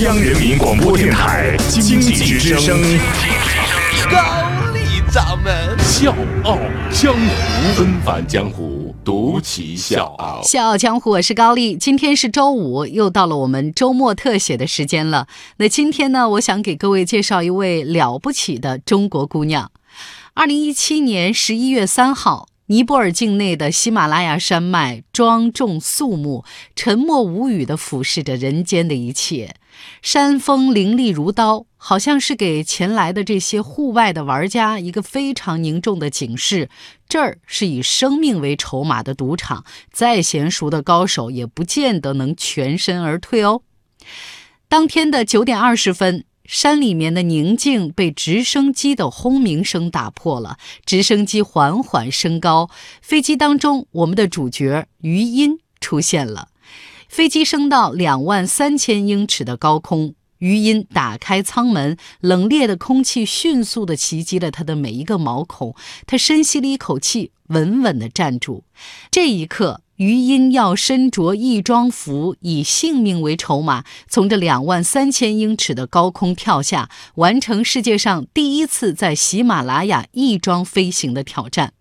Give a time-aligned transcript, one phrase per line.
[0.00, 2.80] 央人民广播电台经济之声，
[4.10, 6.58] 高丽掌门笑傲
[6.90, 10.42] 江湖，纷返江湖，独骑笑傲。
[10.42, 11.76] 笑傲江湖，我是高丽。
[11.76, 15.28] 今天是周五，又到了我们周末特写的时间了。
[15.58, 19.70] 那今天呢，我想给各位介绍一位了不起的中国姑娘。
[20.34, 22.48] 二零一七年十一月三号。
[22.68, 29.56] 尼泊尔境内的喜马拉雅山脉庄重肃穆、沉默无语地俯视着人间的一切，
[30.02, 36.68] 山峰凌厉如刀，好像是给前来的这些户外的玩家一个非常凝重的警示：
[37.08, 43.62] 这儿是以生命为筹码的赌场，再娴熟的高手也不见得能全身而退哦。
[44.68, 46.24] 当天的九点二十分。
[46.46, 50.58] 山里面的宁静被直升机的轰鸣声打破了。
[50.84, 52.68] 直升机缓缓升高，
[53.00, 56.48] 飞机当中，我们的主角余音出现了。
[57.14, 65.76] 飞机升到两万三千英尺的高空，余音打开舱门，冷冽的空气迅速地袭击了他的每一个毛孔。
[66.08, 68.64] 他深吸了一口气，稳稳地站住。
[69.12, 69.82] 这一刻。
[69.96, 81.74] 余音要身着翼装服，以性命为筹码，从这两万三千英尺的高空跳下，完成世界上第一次在喜马拉雅翼装飞行的挑战。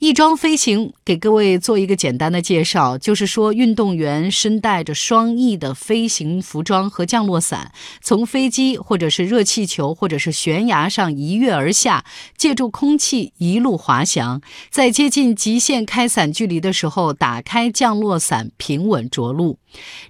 [0.00, 12.04] 翼装飞行，给各位做一个简单的介绍，就是说，运动员身带着双翼的飞行服装和降落伞，从飞机或者是热气球或者是悬崖上一跃而下，
[12.36, 14.40] 借助空气一路滑翔，
[14.70, 19.58] 在接近极限开伞距离的时候，打开降落伞，平稳着陆。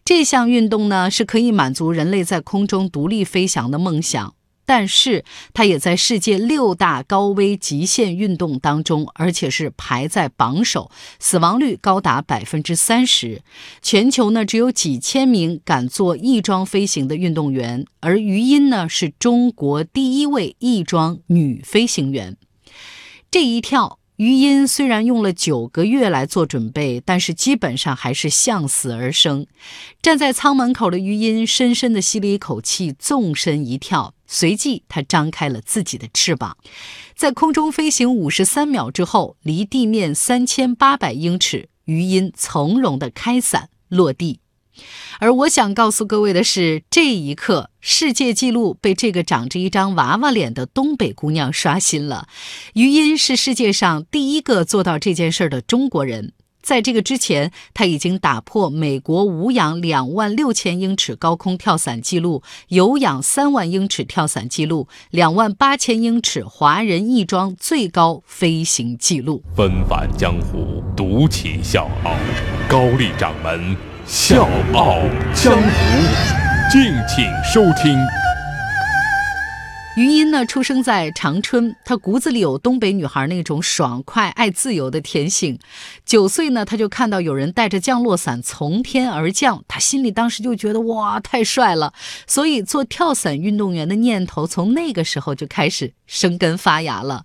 [0.04, 4.34] 这项运动呢，是可以满足人类在空中独立飞翔的梦想。
[4.68, 5.24] 但是
[5.54, 13.40] 它也在世界六大高危极限运动当中，而且是排在榜首，死亡率高达百分之三十。
[13.80, 22.36] 全球呢只有几千名敢做翼装飞行的运动员，而余音呢是中国第一位翼装女飞行员。
[23.30, 29.46] 这一跳，余音虽然用了九个月来做准备，但是基本上还是向死而生。
[30.02, 34.12] 站在舱门口的余音深深地吸了一口气，纵身一跳。
[34.28, 36.56] 随即，他张开了自己的翅膀，
[37.16, 44.40] 在空中飞行五十三秒之后，离地面三千八百英尺，余音从容的开伞落地。
[45.18, 52.28] 而我想告诉各位的是，这一刻，世界纪录被这个长着一张娃娃脸的东北姑娘刷新了。
[52.74, 56.32] 余音是世界上第一个做到这件事的中国人。
[56.60, 69.42] 在这个之前，他已经打破美国无氧两万六千英尺高空跳伞记录、有氧三万英尺跳伞记录、两万八千英尺华人翼装最高飞行记录。
[69.56, 72.12] 纷返江湖，独起笑傲，
[72.68, 74.98] 高丽掌门笑傲
[75.34, 77.96] 江湖，敬请收听。
[79.98, 85.58] 余音呢，出生在长春，她骨子里有东北女孩那种爽快、爱自由的天性。
[86.06, 91.92] 九岁呢，她就看到有人带着降落伞从天而降，她心里当时就觉得哇，太帅了。
[92.28, 97.24] 所以做跳伞运动员的念头从那个时候就开始生根发芽了。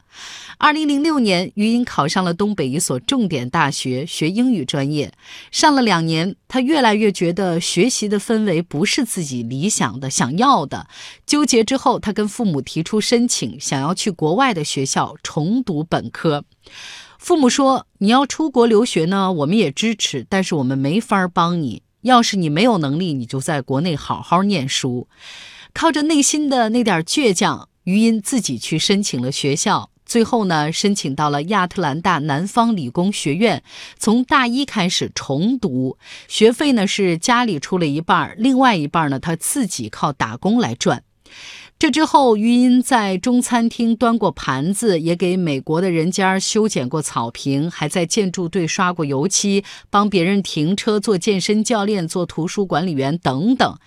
[0.58, 5.12] 二零零六年，余音考上了东北一所重点大学，学英语专业。
[5.52, 10.88] 上了两年，她越来越觉得学习的氛围不是自己理想的、想要的。
[11.26, 16.46] 纠结之后，她跟父母提出申请，想要去国外的学校重读本科。
[17.20, 21.84] 父母说：“你要出国留学呢，我们也支持，但是我们没法帮你。
[22.02, 25.08] 要是你没有能力，你就在国内好好念书。”
[25.74, 29.90] 靠着内心的那点倔强，余音自己去申请了学校。
[30.06, 33.64] 最后呢，申请到了亚特兰大南方理工学院，
[33.98, 35.98] 从大一开始重读，
[36.28, 41.04] 学费呢是家里出了一半，另外一半呢他自己靠打工来赚。
[41.84, 53.78] 这之后，余音在中餐厅端过盘子，也给美国的人家修剪过草坪，还在建筑队刷过油漆，帮别人停车，做健身教练，做图书管理员等等。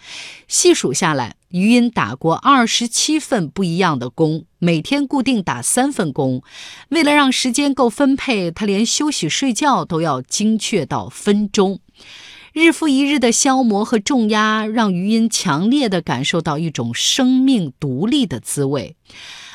[0.47, 6.43] 细数下来，余音打过二十七份不一样的工，每天固定打三份工。
[6.91, 11.81] 为了让时间够分配，他连休息睡觉都要精确到分钟。
[12.59, 18.97] 日复一日的消磨和重压，让余音强烈地感受到一种生命独立的滋味。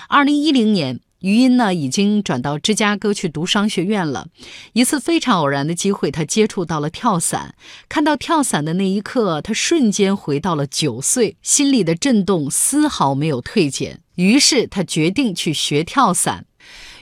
[0.08, 4.28] 二零一零年，余音呢已经转到芝加哥去读商学院了。
[4.74, 7.56] 一次非常偶然的机会，他接触到了跳伞。
[7.90, 14.02] 看到跳伞的那一刻，他瞬间回到了九岁，心里的震动丝毫没有退减。
[14.14, 16.46] 于是他决定去学跳伞。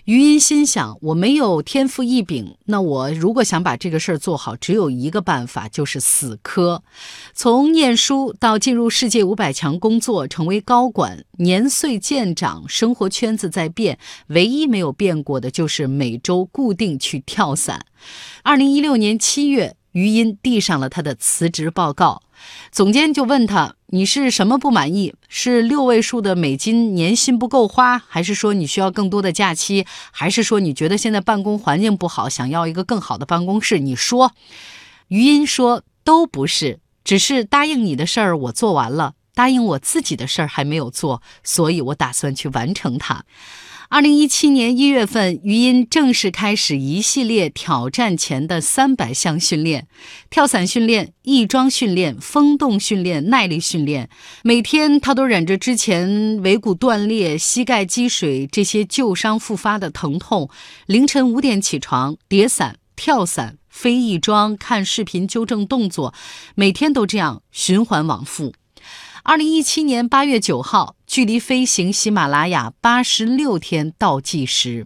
[0.06, 6.84] 余音心想：我没有天赋异禀，那我如果想把这个事儿做好，只有一个办法，就是死磕。
[7.34, 17.86] 从念书到进入世界五百强工作，成为高管，年岁渐长，生活圈子在变，唯一没有变过的就是每周固定去跳伞。
[18.44, 22.22] 二零一六年七月，余音递上了他的辞职报告。
[22.72, 25.14] 总监就问他：“你是什么不满意？
[25.28, 33.80] 是六位数的美金年薪不够花，还是说你需要更多的假期，还是说你觉得现在办公环境不好，想要一个更好的办公室？
[33.80, 34.32] 你说。”
[35.10, 43.26] 余音说：“都不是，只是答应你的事儿我做完了，答应我自己的事儿还没有做，所以我打算去完成它。”
[43.92, 49.88] 二零一七年一月份，余音正式开始一系列挑战前的三百项训练：
[50.30, 54.08] 跳伞训练、翼装训练、风洞训练、耐力训练。
[54.44, 60.52] 每天他都忍着之前尾骨断裂、膝盖积水这些旧伤复发的疼痛，
[60.86, 66.14] 凌晨五点起床叠伞、跳伞、飞翼装、看视频纠正动作，
[66.54, 68.54] 每天都这样循环往复。
[69.24, 74.86] 二零一七年八月九号，距离飞行喜马拉雅八十六天倒计时。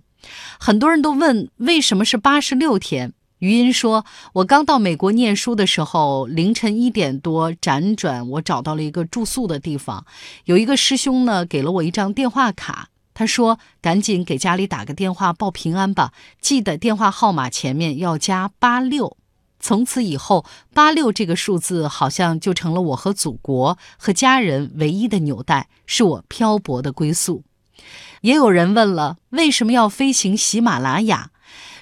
[0.58, 3.12] 很多人都问为什么是八十六天。
[3.40, 4.06] 余音说
[4.36, 10.06] ：“我刚到美国念书的时候，凌晨一点多辗转，我找到了一个住宿的地方。
[10.46, 12.88] 有一个师兄呢，给了我一张电话卡。
[13.14, 19.18] 他说：‘赶紧给家里打个电话报平安吧，记得电话号码前面要加八六。’”
[19.64, 27.44] 从此以后，八六这个数字好像就成了我和祖国和家人唯一的纽带，是我漂泊的归宿。
[28.20, 31.30] 也有人问了，为什么要飞行喜马拉雅？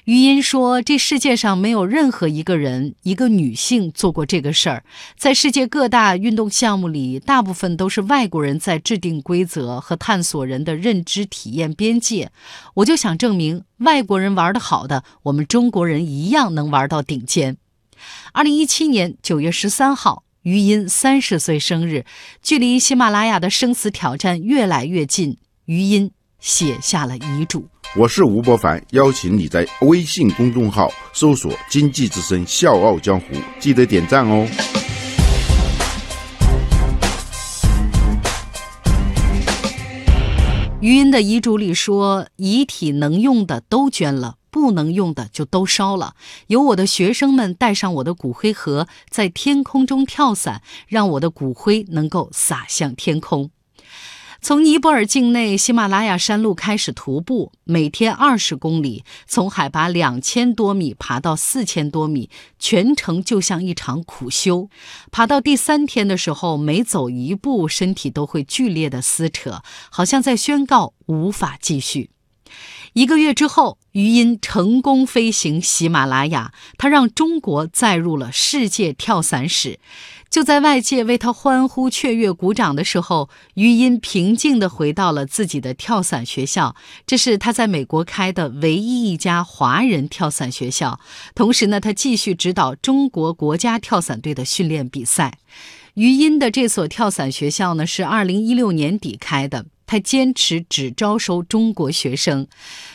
[0.05, 4.83] 余音说，这世界上没有任何一个人，一个女性做过这个事儿。
[5.17, 12.31] 在世界各大运动项目里，大部分都是外国人在制定规则和探索人的认知体验边界。
[12.75, 17.57] 我就想证明，外国人玩得好的，我们中国人一样能玩到顶尖。
[18.33, 22.05] 二零一七年九月十三号，余音三十岁生日，
[22.41, 25.37] 距离喜马拉雅的生死挑战越来越近。
[25.65, 33.27] 余音写下了遗嘱：“我是吴伯凡，邀请你在微信公众号搜索‘经济之声笑傲江湖’，
[33.59, 34.47] 记得点赞哦。”
[40.81, 46.15] 余音的遗嘱里说：“遗体能用的都捐了。”不能用的就都烧了。
[46.47, 53.49] 由我的学生们带上我的骨灰盒，在天空中跳伞，让我的骨灰能够洒向天空。
[54.43, 62.27] 从尼泊尔境内喜马拉雅山路开始徒步，每天二十公里，从海拔两千多米爬到四千多米，
[62.57, 64.67] 全程就像一场苦修。
[65.11, 69.61] 爬到第三天的时候，每走一步，身体都会剧烈的撕扯，
[69.91, 72.09] 好像在宣告无法继续。
[72.93, 79.79] 一个月之后，余音成功飞行喜马拉雅，他让中国载入了世界跳伞史。
[80.29, 86.75] 就在外界为他欢呼雀跃、鼓掌的时候，余音平静地回到了自己的跳伞学校。
[87.07, 90.99] 这是他在美国开的唯一一家华人跳伞学校。
[91.33, 95.37] 同时呢，他继续指导中国国家跳伞队的训练比赛。
[95.93, 99.65] 余音的这所跳伞学校呢，是二零一六年底开的。
[99.91, 102.47] 他坚持只招收中国学生。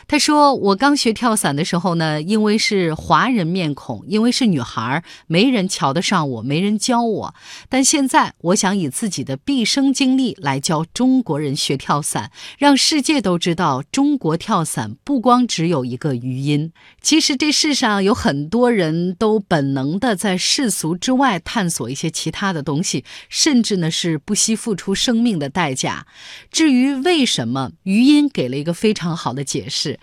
[0.09, 7.35] 他说：“我刚学跳伞的时候呢，因为是华人面孔，因为是女孩，没人瞧得上我，没人教我。
[7.69, 16.73] 但现在，我想以自己的毕生经历来教中国人学跳伞，让世界都知道中国跳伞不光只有一个余音。
[17.03, 26.07] 其实这世上有很多人都本能的在世俗之外探索一些其他的东西，甚至呢是不惜付出生命的代价。
[26.51, 29.99] 至于为什么，余音给了一个非常好的解释。”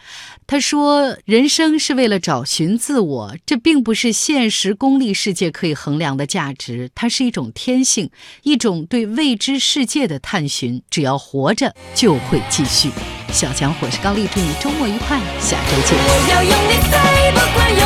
[0.46, 8.12] 他说：“人生是为了找寻自我，这并不是现实功利世界可以衡量的价值，它是一种天性，
[8.44, 10.84] 一种对未知世界的探寻。
[10.90, 12.92] 只要活着，就会继续。”
[13.32, 17.83] 小强，我是高丽，祝你周末愉快，下周见我要用你最不管。